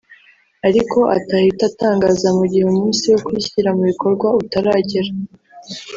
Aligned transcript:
ariko 0.67 0.99
atahita 1.17 1.63
atangaza 1.71 2.27
mu 2.37 2.43
gihe 2.51 2.65
umunsi 2.67 3.03
wo 3.11 3.19
kuyishyira 3.25 3.69
mu 3.77 3.83
bikorwa 3.89 4.27
utaragera 4.41 5.11